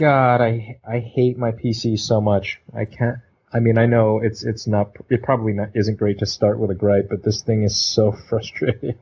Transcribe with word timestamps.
God, 0.00 0.40
I 0.40 0.78
I 0.88 1.00
hate 1.00 1.36
my 1.36 1.52
PC 1.52 1.98
so 1.98 2.22
much. 2.22 2.58
I 2.74 2.86
can't. 2.86 3.18
I 3.52 3.58
mean, 3.58 3.78
I 3.78 3.86
know 3.86 4.20
it's 4.20 4.44
it's 4.44 4.66
not. 4.66 4.92
It 5.08 5.22
probably 5.22 5.52
not 5.52 5.70
isn't 5.74 5.98
great 5.98 6.18
to 6.20 6.26
start 6.26 6.58
with 6.58 6.70
a 6.70 6.74
gripe, 6.74 7.08
but 7.08 7.24
this 7.24 7.42
thing 7.42 7.64
is 7.64 7.76
so 7.76 8.12
frustrating. 8.28 8.98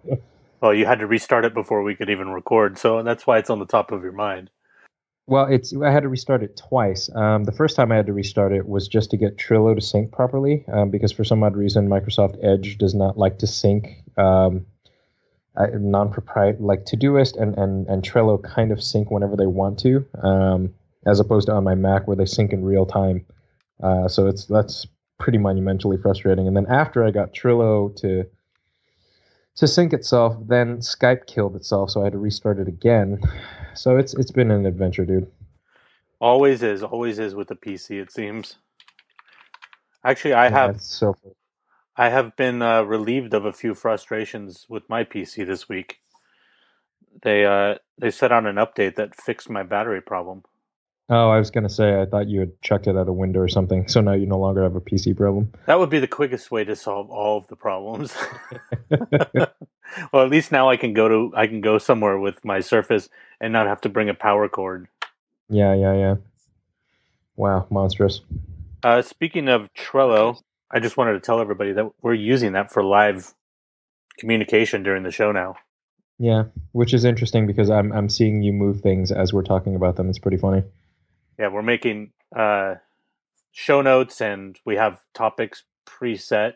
Well, 0.60 0.74
you 0.74 0.86
had 0.86 0.98
to 1.00 1.06
restart 1.06 1.44
it 1.44 1.54
before 1.54 1.82
we 1.82 1.94
could 1.94 2.10
even 2.10 2.30
record, 2.30 2.78
so 2.78 3.02
that's 3.02 3.26
why 3.26 3.38
it's 3.38 3.50
on 3.50 3.58
the 3.58 3.66
top 3.66 3.92
of 3.92 4.02
your 4.02 4.12
mind. 4.12 4.50
well, 5.26 5.46
it's 5.46 5.74
I 5.76 5.90
had 5.90 6.02
to 6.04 6.08
restart 6.08 6.42
it 6.42 6.56
twice. 6.56 7.10
Um, 7.14 7.44
the 7.44 7.52
first 7.52 7.76
time 7.76 7.92
I 7.92 7.96
had 7.96 8.06
to 8.06 8.12
restart 8.14 8.52
it 8.52 8.66
was 8.66 8.88
just 8.88 9.10
to 9.10 9.16
get 9.18 9.36
Trello 9.36 9.74
to 9.74 9.80
sync 9.80 10.10
properly, 10.12 10.64
um, 10.72 10.90
because 10.90 11.12
for 11.12 11.24
some 11.24 11.42
odd 11.44 11.56
reason 11.56 11.88
Microsoft 11.88 12.42
Edge 12.42 12.78
does 12.78 12.94
not 12.94 13.18
like 13.18 13.38
to 13.40 13.46
sync. 13.46 14.02
Um, 14.16 14.66
non-proprietary 15.56 16.64
like 16.64 16.84
Todoist 16.84 17.40
and, 17.40 17.56
and 17.58 17.86
and 17.88 18.02
Trello 18.02 18.42
kind 18.42 18.70
of 18.70 18.82
sync 18.82 19.10
whenever 19.10 19.36
they 19.36 19.46
want 19.46 19.78
to, 19.80 20.06
um, 20.22 20.74
as 21.06 21.20
opposed 21.20 21.46
to 21.46 21.52
on 21.52 21.64
my 21.64 21.74
Mac 21.74 22.06
where 22.06 22.16
they 22.16 22.26
sync 22.26 22.52
in 22.52 22.64
real 22.64 22.86
time. 22.86 23.26
Uh, 23.82 24.08
so 24.08 24.26
it's 24.26 24.44
that's 24.46 24.86
pretty 25.18 25.38
monumentally 25.38 25.96
frustrating. 25.96 26.46
And 26.46 26.56
then 26.56 26.66
after 26.66 27.04
I 27.04 27.10
got 27.10 27.32
Trello 27.32 27.94
to 27.96 28.24
to 29.56 29.66
sync 29.66 29.92
itself, 29.92 30.36
then 30.46 30.78
Skype 30.78 31.26
killed 31.26 31.56
itself, 31.56 31.90
so 31.90 32.00
I 32.00 32.04
had 32.04 32.12
to 32.12 32.18
restart 32.18 32.60
it 32.60 32.68
again. 32.68 33.20
So 33.74 33.96
it's 33.96 34.14
it's 34.14 34.30
been 34.30 34.50
an 34.50 34.66
adventure, 34.66 35.04
dude. 35.04 35.30
Always 36.20 36.62
is, 36.62 36.82
always 36.82 37.18
is 37.18 37.34
with 37.34 37.48
the 37.48 37.56
PC. 37.56 38.00
It 38.00 38.12
seems. 38.12 38.56
Actually, 40.04 40.34
I 40.34 40.48
Yeah, 40.48 40.48
have 40.48 40.80
so 40.80 41.14
I 41.96 42.08
have 42.08 42.36
been 42.36 42.62
uh, 42.62 42.82
relieved 42.82 43.34
of 43.34 43.44
a 43.44 43.52
few 43.52 43.74
frustrations 43.74 44.66
with 44.68 44.88
my 44.88 45.04
PC 45.04 45.46
this 45.46 45.68
week. 45.68 45.98
They 47.22 47.44
uh, 47.44 47.76
they 47.98 48.10
set 48.10 48.32
out 48.32 48.46
an 48.46 48.56
update 48.56 48.96
that 48.96 49.16
fixed 49.16 49.50
my 49.50 49.64
battery 49.64 50.00
problem. 50.00 50.44
Oh, 51.10 51.30
I 51.30 51.38
was 51.38 51.50
gonna 51.50 51.70
say 51.70 52.00
I 52.00 52.04
thought 52.04 52.28
you 52.28 52.40
had 52.40 52.60
chucked 52.60 52.86
it 52.86 52.96
out 52.96 53.08
a 53.08 53.12
window 53.12 53.40
or 53.40 53.48
something. 53.48 53.88
So 53.88 54.02
now 54.02 54.12
you 54.12 54.26
no 54.26 54.38
longer 54.38 54.62
have 54.62 54.76
a 54.76 54.80
PC 54.80 55.16
problem. 55.16 55.50
That 55.64 55.78
would 55.78 55.88
be 55.88 56.00
the 56.00 56.06
quickest 56.06 56.50
way 56.50 56.64
to 56.64 56.76
solve 56.76 57.10
all 57.10 57.38
of 57.38 57.46
the 57.46 57.56
problems. 57.56 58.14
well, 58.90 60.24
at 60.24 60.30
least 60.30 60.52
now 60.52 60.68
I 60.68 60.76
can 60.76 60.92
go 60.92 61.08
to 61.08 61.32
I 61.34 61.46
can 61.46 61.62
go 61.62 61.78
somewhere 61.78 62.18
with 62.18 62.44
my 62.44 62.60
Surface 62.60 63.08
and 63.40 63.54
not 63.54 63.66
have 63.66 63.80
to 63.82 63.88
bring 63.88 64.10
a 64.10 64.14
power 64.14 64.48
cord. 64.48 64.86
Yeah, 65.48 65.74
yeah, 65.74 65.94
yeah. 65.94 66.14
Wow, 67.36 67.66
monstrous. 67.70 68.20
Uh, 68.82 69.00
speaking 69.00 69.48
of 69.48 69.72
Trello, 69.72 70.42
I 70.70 70.78
just 70.78 70.98
wanted 70.98 71.14
to 71.14 71.20
tell 71.20 71.40
everybody 71.40 71.72
that 71.72 71.90
we're 72.02 72.14
using 72.14 72.52
that 72.52 72.70
for 72.70 72.84
live 72.84 73.32
communication 74.18 74.82
during 74.82 75.04
the 75.04 75.10
show 75.10 75.32
now. 75.32 75.54
Yeah, 76.18 76.44
which 76.72 76.92
is 76.92 77.06
interesting 77.06 77.46
because 77.46 77.70
I'm 77.70 77.92
I'm 77.92 78.10
seeing 78.10 78.42
you 78.42 78.52
move 78.52 78.82
things 78.82 79.10
as 79.10 79.32
we're 79.32 79.42
talking 79.42 79.74
about 79.74 79.96
them. 79.96 80.10
It's 80.10 80.18
pretty 80.18 80.36
funny. 80.36 80.64
Yeah, 81.38 81.48
we're 81.48 81.62
making 81.62 82.10
uh, 82.34 82.76
show 83.52 83.82
notes 83.82 84.20
and 84.20 84.58
we 84.64 84.76
have 84.76 85.00
topics 85.14 85.64
preset 85.86 86.54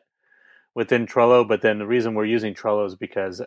within 0.74 1.06
Trello. 1.06 1.46
But 1.46 1.62
then 1.62 1.78
the 1.78 1.86
reason 1.86 2.14
we're 2.14 2.24
using 2.24 2.54
Trello 2.54 2.86
is 2.86 2.96
because, 2.96 3.42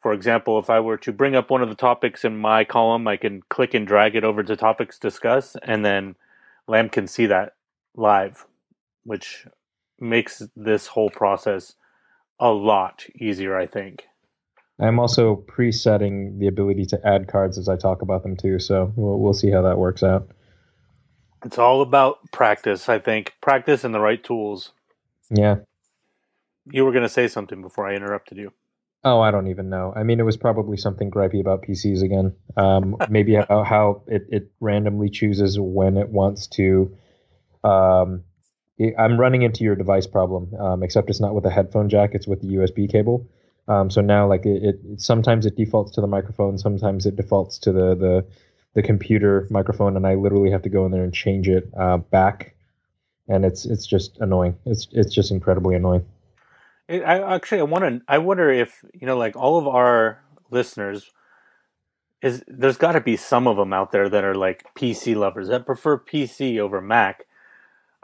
for 0.00 0.12
example, 0.12 0.58
if 0.58 0.70
I 0.70 0.80
were 0.80 0.98
to 0.98 1.12
bring 1.12 1.34
up 1.34 1.50
one 1.50 1.62
of 1.62 1.68
the 1.68 1.74
topics 1.74 2.24
in 2.24 2.36
my 2.36 2.64
column, 2.64 3.08
I 3.08 3.16
can 3.16 3.42
click 3.48 3.74
and 3.74 3.86
drag 3.86 4.14
it 4.14 4.24
over 4.24 4.42
to 4.42 4.56
topics 4.56 4.98
discuss, 4.98 5.56
and 5.62 5.84
then 5.84 6.16
Lamb 6.66 6.88
can 6.88 7.06
see 7.06 7.26
that 7.26 7.54
live, 7.96 8.46
which 9.04 9.46
makes 9.98 10.42
this 10.56 10.86
whole 10.86 11.10
process 11.10 11.74
a 12.38 12.50
lot 12.50 13.06
easier, 13.14 13.56
I 13.56 13.66
think. 13.66 14.04
I'm 14.80 14.98
also 14.98 15.36
presetting 15.36 16.38
the 16.38 16.46
ability 16.46 16.86
to 16.86 17.06
add 17.06 17.28
cards 17.28 17.58
as 17.58 17.68
I 17.68 17.76
talk 17.76 18.00
about 18.00 18.22
them 18.22 18.36
too. 18.36 18.58
So 18.58 18.92
we'll 18.96 19.18
we'll 19.18 19.34
see 19.34 19.50
how 19.50 19.60
that 19.62 19.76
works 19.76 20.02
out. 20.02 20.30
It's 21.44 21.58
all 21.58 21.82
about 21.82 22.18
practice, 22.32 22.88
I 22.88 22.98
think. 22.98 23.34
Practice 23.40 23.84
and 23.84 23.94
the 23.94 24.00
right 24.00 24.22
tools. 24.22 24.72
Yeah. 25.30 25.56
You 26.70 26.84
were 26.84 26.92
going 26.92 27.04
to 27.04 27.08
say 27.08 27.28
something 27.28 27.62
before 27.62 27.88
I 27.88 27.94
interrupted 27.94 28.38
you. 28.38 28.52
Oh, 29.02 29.20
I 29.20 29.30
don't 29.30 29.46
even 29.46 29.70
know. 29.70 29.94
I 29.96 30.02
mean, 30.02 30.20
it 30.20 30.24
was 30.24 30.36
probably 30.36 30.76
something 30.76 31.10
gripey 31.10 31.40
about 31.40 31.62
PCs 31.62 32.02
again. 32.02 32.34
Um, 32.56 32.96
maybe 33.08 33.34
how, 33.34 33.64
how 33.64 34.02
it, 34.06 34.26
it 34.28 34.50
randomly 34.60 35.08
chooses 35.08 35.58
when 35.58 35.96
it 35.96 36.10
wants 36.10 36.46
to. 36.48 36.94
Um, 37.64 38.24
it- 38.78 38.94
I'm 38.98 39.18
running 39.18 39.42
into 39.42 39.64
your 39.64 39.74
device 39.74 40.06
problem, 40.06 40.54
um, 40.56 40.82
except 40.82 41.08
it's 41.08 41.20
not 41.20 41.34
with 41.34 41.46
a 41.46 41.50
headphone 41.50 41.88
jack; 41.88 42.10
it's 42.14 42.26
with 42.26 42.42
the 42.42 42.48
USB 42.48 42.90
cable. 42.90 43.26
Um, 43.68 43.88
so 43.90 44.00
now, 44.02 44.26
like 44.28 44.44
it, 44.44 44.62
it, 44.62 45.00
sometimes 45.00 45.46
it 45.46 45.56
defaults 45.56 45.92
to 45.92 46.00
the 46.02 46.06
microphone, 46.06 46.58
sometimes 46.58 47.06
it 47.06 47.16
defaults 47.16 47.58
to 47.60 47.72
the 47.72 47.94
the 47.94 48.26
the 48.74 48.82
computer 48.82 49.46
microphone, 49.50 49.96
and 49.96 50.06
I 50.06 50.14
literally 50.14 50.50
have 50.50 50.62
to 50.62 50.68
go 50.68 50.86
in 50.86 50.92
there 50.92 51.04
and 51.04 51.12
change 51.12 51.48
it 51.48 51.68
uh, 51.76 51.98
back, 51.98 52.54
and 53.28 53.44
it's 53.44 53.64
it's 53.64 53.86
just 53.86 54.18
annoying. 54.20 54.56
It's 54.66 54.88
it's 54.92 55.14
just 55.14 55.30
incredibly 55.30 55.74
annoying. 55.74 56.04
It, 56.88 57.02
I 57.02 57.34
actually 57.34 57.60
I 57.60 57.64
want 57.64 57.84
to 57.84 58.02
I 58.08 58.18
wonder 58.18 58.50
if 58.50 58.84
you 58.94 59.06
know 59.06 59.16
like 59.16 59.36
all 59.36 59.58
of 59.58 59.66
our 59.66 60.22
listeners 60.50 61.10
is 62.22 62.44
there's 62.46 62.76
got 62.76 62.92
to 62.92 63.00
be 63.00 63.16
some 63.16 63.46
of 63.46 63.56
them 63.56 63.72
out 63.72 63.92
there 63.92 64.08
that 64.08 64.24
are 64.24 64.34
like 64.34 64.64
PC 64.74 65.16
lovers 65.16 65.48
that 65.48 65.66
prefer 65.66 65.98
PC 65.98 66.58
over 66.58 66.80
Mac. 66.80 67.26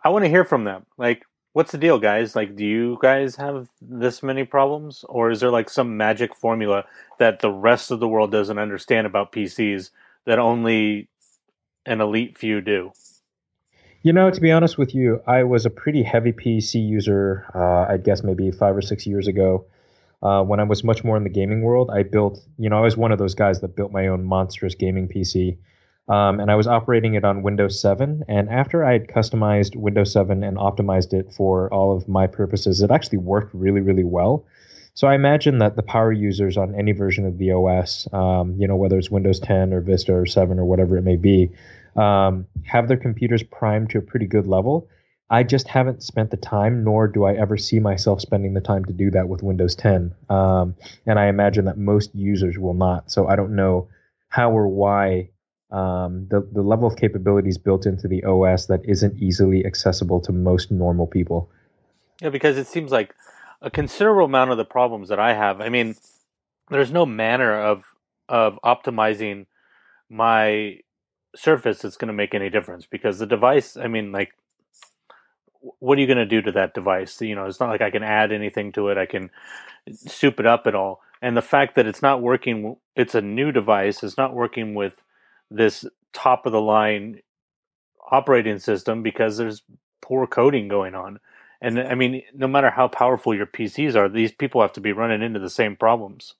I 0.03 0.09
want 0.09 0.25
to 0.25 0.29
hear 0.29 0.45
from 0.45 0.65
them. 0.65 0.87
Like, 0.97 1.25
what's 1.53 1.73
the 1.73 1.79
deal, 1.79 1.99
guys? 1.99 2.37
Like, 2.37 2.57
do 2.57 2.65
you 2.65 2.99
guys 3.01 3.37
have 3.37 3.69
this 3.81 4.23
many 4.23 4.45
problems, 4.45 5.05
or 5.09 5.31
is 5.31 5.41
there 5.41 5.51
like 5.51 5.69
some 5.69 5.97
magic 5.97 6.35
formula 6.35 6.85
that 7.19 7.41
the 7.41 7.51
rest 7.51 7.91
of 7.91 8.01
the 8.01 8.09
world 8.09 8.31
doesn't 8.31 8.59
understand 8.59 9.07
about 9.07 9.33
PCs 9.33 9.91
that 10.26 10.38
only 10.38 11.08
an 11.87 12.00
elite 12.00 12.37
few 12.37 12.61
do? 12.61 12.93
You 14.02 14.12
know, 14.12 14.31
to 14.31 14.40
be 14.40 14.52
honest 14.52 14.78
with 14.78 14.94
you, 14.94 15.20
I 15.26 15.43
was 15.44 15.67
a 15.67 15.70
pretty 15.70 16.02
heavy 16.02 16.32
PC 16.32 16.87
user. 16.87 17.46
Uh, 17.55 17.93
I'd 17.93 18.05
guess 18.05 18.23
maybe 18.23 18.50
five 18.50 18.76
or 18.76 18.82
six 18.82 19.06
years 19.06 19.26
ago. 19.26 19.67
Uh, 20.23 20.43
when 20.43 20.61
I 20.61 20.62
was 20.62 20.84
much 20.84 21.05
more 21.05 21.17
in 21.17 21.25
the 21.25 21.31
gaming 21.31 21.62
world, 21.62 21.90
I 21.90 22.02
built. 22.02 22.38
You 22.58 22.70
know, 22.70 22.78
I 22.78 22.82
was 22.82 22.96
one 22.96 23.12
of 23.12 23.19
those 23.19 23.34
guys 23.34 23.61
that 23.61 23.75
built 23.75 23.93
my 23.93 24.06
own 24.06 24.25
monstrous 24.25 24.75
gaming 24.75 25.08
PC, 25.08 25.58
um, 26.08 26.40
and 26.40 26.50
I 26.50 26.55
was 26.55 26.67
operating 26.67 27.14
it 27.14 27.25
on 27.25 27.43
Windows 27.43 27.81
7. 27.81 28.25
And 28.28 28.49
after 28.49 28.84
I 28.84 28.93
had 28.93 29.08
customized 29.08 29.76
Windows 29.76 30.12
7 30.12 30.44
and 30.44 30.56
optimized 30.56 31.12
it 31.12 31.32
for 31.32 31.73
all 31.73 31.96
of 31.96 32.08
my 32.08 32.26
purposes, 32.26 32.81
it 32.82 32.90
actually 32.90 33.19
worked 33.19 33.55
really, 33.55 33.81
really 33.81 34.05
well. 34.05 34.46
So 34.97 35.07
I 35.07 35.15
imagine 35.15 35.59
that 35.59 35.77
the 35.77 35.83
power 35.83 36.11
users 36.11 36.57
on 36.57 36.75
any 36.75 36.93
version 36.93 37.27
of 37.27 37.37
the 37.37 37.53
OS, 37.53 38.09
um, 38.15 38.55
you 38.59 38.67
know, 38.67 38.77
whether 38.77 38.97
it's 38.97 39.11
Windows 39.11 39.39
10 39.41 39.75
or 39.75 39.83
Vista 39.83 40.15
or 40.15 40.25
7 40.25 40.59
or 40.59 40.65
whatever 40.65 40.97
it 40.97 41.03
may 41.03 41.17
be, 41.17 41.51
um, 41.97 42.47
have 42.65 42.89
their 42.89 42.97
computers 42.97 43.43
primed 43.43 43.91
to 43.91 43.99
a 43.99 44.01
pretty 44.01 44.25
good 44.25 44.47
level. 44.47 44.89
I 45.29 45.43
just 45.43 45.69
haven't 45.69 46.03
spent 46.03 46.31
the 46.31 46.39
time, 46.39 46.83
nor 46.83 47.09
do 47.09 47.25
I 47.25 47.35
ever 47.35 47.59
see 47.59 47.79
myself 47.79 48.23
spending 48.23 48.55
the 48.55 48.63
time 48.63 48.87
to 48.87 48.95
do 48.95 49.11
that 49.11 49.29
with 49.29 49.43
Windows 49.43 49.75
10. 49.75 50.15
Um, 50.31 50.75
and 51.05 51.19
I 51.19 51.27
imagine 51.27 51.67
that 51.67 51.77
most 51.77 52.15
users 52.15 52.59
will 52.59 52.75
not. 52.75 53.11
So 53.11 53.27
I 53.29 53.37
don't 53.37 53.55
know 53.55 53.89
how 54.29 54.51
or 54.51 54.67
why 54.67 55.29
um, 55.71 56.27
the 56.31 56.49
the 56.53 56.63
level 56.63 56.89
of 56.89 56.97
capabilities 56.97 57.59
built 57.59 57.85
into 57.85 58.09
the 58.09 58.25
OS 58.25 58.67
that 58.67 58.81
isn't 58.85 59.19
easily 59.19 59.67
accessible 59.67 60.21
to 60.21 60.33
most 60.33 60.71
normal 60.71 61.07
people. 61.07 61.51
Yeah, 62.23 62.31
because 62.31 62.57
it 62.57 62.67
seems 62.67 62.93
like 62.93 63.15
a 63.62 63.70
considerable 63.70 64.26
amount 64.26 64.50
of 64.50 64.56
the 64.56 64.64
problems 64.64 65.08
that 65.08 65.19
I 65.19 65.35
have. 65.35 65.61
I 65.61 65.69
mean, 65.69 65.97
there's 66.70 66.93
no 66.93 67.06
manner 67.06 67.55
of 67.58 67.85
of 68.29 68.58
optimizing 68.64 69.47
my 70.08 70.81
surface 71.37 71.79
that's 71.79 71.97
going 71.97 72.08
to 72.08 72.14
make 72.14 72.35
any 72.35 72.50
difference 72.50 72.87
because 72.87 73.19
the 73.19 73.26
device. 73.26 73.76
I 73.76 73.88
mean, 73.88 74.12
like, 74.12 74.32
what 75.79 75.99
are 75.99 76.00
you 76.00 76.06
going 76.06 76.17
to 76.19 76.26
do 76.26 76.43
to 76.43 76.53
that 76.53 76.75
device? 76.75 77.20
You 77.20 77.35
know, 77.35 77.47
it's 77.47 77.61
not 77.61 77.69
like 77.69 77.82
I 77.82 77.91
can 77.91 78.03
add 78.03 78.32
anything 78.32 78.73
to 78.73 78.88
it. 78.88 78.99
I 78.99 79.06
can 79.06 79.31
soup 79.93 80.41
it 80.41 80.47
up 80.47 80.67
at 80.67 80.75
all. 80.75 81.00
And 81.23 81.37
the 81.37 81.43
fact 81.43 81.75
that 81.76 81.87
it's 81.87 82.02
not 82.02 82.23
working, 82.23 82.76
it's 82.94 83.14
a 83.14 83.20
new 83.23 83.52
device. 83.52 84.02
It's 84.02 84.19
not 84.19 84.35
working 84.35 84.75
with 84.75 85.02
this 85.50 85.85
top 86.12 86.47
of 86.47 86.52
the 86.52 86.61
line 86.61 87.20
operating 88.11 88.59
system 88.59 89.02
because 89.02 89.37
there's 89.37 89.62
poor 90.02 90.26
coding 90.26 90.69
going 90.69 90.94
on. 90.94 91.19
And 91.61 91.81
I 91.81 91.94
mean, 91.94 92.23
no 92.35 92.47
matter 92.47 92.70
how 92.70 92.88
powerful 92.88 93.35
your 93.35 93.47
PCs 93.47 93.97
are, 93.97 94.08
these 94.08 94.32
people 94.32 94.61
have 94.61 94.73
to 94.75 94.81
be 94.81 94.93
running 94.93 95.23
into 95.23 95.41
the 95.41 95.50
same 95.50 95.76
problems. 95.76 96.35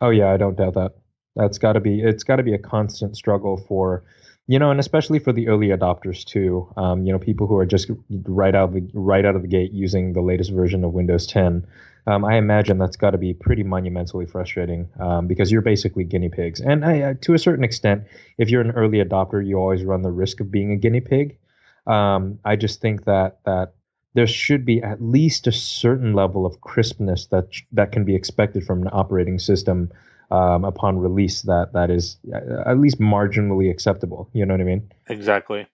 Oh 0.00 0.10
yeah, 0.10 0.30
I 0.32 0.36
don't 0.36 0.56
doubt 0.56 0.74
that. 0.74 0.92
That's 1.36 1.58
got 1.58 1.72
to 1.74 1.80
be 1.80 2.02
it's 2.02 2.24
got 2.24 2.36
to 2.36 2.42
be 2.42 2.52
a 2.52 2.58
constant 2.58 3.16
struggle 3.16 3.56
for, 3.56 4.04
you 4.46 4.58
know, 4.58 4.70
and 4.70 4.80
especially 4.80 5.18
for 5.18 5.32
the 5.32 5.48
early 5.48 5.68
adopters 5.68 6.24
too. 6.24 6.70
Um, 6.76 7.06
you 7.06 7.12
know, 7.12 7.18
people 7.18 7.46
who 7.46 7.56
are 7.56 7.64
just 7.64 7.90
right 8.24 8.54
out 8.54 8.68
of 8.68 8.74
the 8.74 8.90
right 8.92 9.24
out 9.24 9.36
of 9.36 9.42
the 9.42 9.48
gate 9.48 9.72
using 9.72 10.12
the 10.12 10.20
latest 10.20 10.50
version 10.50 10.84
of 10.84 10.92
Windows 10.92 11.26
10. 11.26 11.66
Um, 12.08 12.24
I 12.24 12.36
imagine 12.36 12.78
that's 12.78 12.96
got 12.96 13.12
to 13.12 13.18
be 13.18 13.32
pretty 13.32 13.62
monumentally 13.62 14.26
frustrating 14.26 14.88
um, 14.98 15.28
because 15.28 15.52
you're 15.52 15.62
basically 15.62 16.02
guinea 16.02 16.28
pigs. 16.28 16.60
And 16.60 16.84
I, 16.84 17.00
uh, 17.00 17.14
to 17.20 17.34
a 17.34 17.38
certain 17.38 17.62
extent, 17.62 18.04
if 18.38 18.50
you're 18.50 18.60
an 18.60 18.72
early 18.72 18.98
adopter, 18.98 19.46
you 19.46 19.56
always 19.56 19.84
run 19.84 20.02
the 20.02 20.10
risk 20.10 20.40
of 20.40 20.50
being 20.50 20.72
a 20.72 20.76
guinea 20.76 21.00
pig. 21.00 21.38
Um, 21.86 22.40
I 22.44 22.56
just 22.56 22.80
think 22.80 23.04
that 23.04 23.38
that 23.44 23.74
there 24.14 24.26
should 24.26 24.64
be 24.64 24.82
at 24.82 25.02
least 25.02 25.46
a 25.46 25.52
certain 25.52 26.12
level 26.12 26.44
of 26.44 26.60
crispness 26.60 27.26
that 27.26 27.48
that 27.72 27.92
can 27.92 28.04
be 28.04 28.14
expected 28.14 28.64
from 28.64 28.82
an 28.82 28.90
operating 28.92 29.38
system 29.38 29.90
um, 30.30 30.64
upon 30.64 30.98
release 30.98 31.42
that 31.42 31.72
that 31.72 31.90
is 31.90 32.16
uh, 32.32 32.62
at 32.66 32.78
least 32.78 33.00
marginally 33.00 33.70
acceptable. 33.70 34.28
You 34.32 34.46
know 34.46 34.54
what 34.54 34.60
I 34.60 34.64
mean? 34.64 34.90
Exactly. 35.08 35.66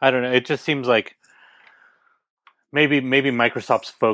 I 0.00 0.10
don't 0.10 0.22
know. 0.22 0.32
It 0.32 0.46
just 0.46 0.64
seems 0.64 0.86
like 0.86 1.16
maybe 2.72 3.00
maybe 3.00 3.30
Microsoft's 3.30 3.90
focus 3.90 4.00